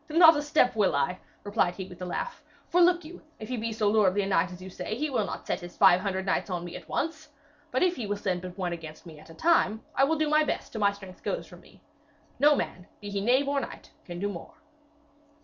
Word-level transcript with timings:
'Not 0.09 0.35
a 0.35 0.41
step 0.41 0.75
will 0.75 0.95
I,' 0.95 1.19
replied 1.43 1.75
he 1.75 1.87
with 1.87 2.01
a 2.01 2.07
laugh. 2.07 2.41
'For, 2.69 2.81
look 2.81 3.05
you, 3.05 3.21
if 3.39 3.49
he 3.49 3.57
be 3.57 3.71
so 3.71 3.87
lordly 3.87 4.23
a 4.23 4.25
knight 4.25 4.51
as 4.51 4.59
you 4.59 4.67
say, 4.67 4.95
he 4.95 5.11
will 5.11 5.27
not 5.27 5.45
set 5.45 5.59
his 5.59 5.77
five 5.77 6.01
hundred 6.01 6.25
knights 6.25 6.49
on 6.49 6.65
me 6.65 6.75
at 6.75 6.89
once. 6.89 7.29
But 7.69 7.83
if 7.83 7.97
he 7.97 8.07
will 8.07 8.17
send 8.17 8.41
but 8.41 8.57
one 8.57 8.73
against 8.73 9.05
me 9.05 9.19
at 9.19 9.29
a 9.29 9.35
time, 9.35 9.83
I 9.93 10.05
will 10.05 10.15
do 10.17 10.27
my 10.27 10.43
best 10.43 10.71
till 10.71 10.81
my 10.81 10.91
strength 10.91 11.21
goes 11.21 11.45
from 11.45 11.61
me. 11.61 11.83
No 12.39 12.55
man, 12.55 12.87
be 12.99 13.11
he 13.11 13.21
knave 13.21 13.47
or 13.47 13.59
knight, 13.59 13.91
can 14.05 14.17
do 14.19 14.27
more.' 14.27 14.55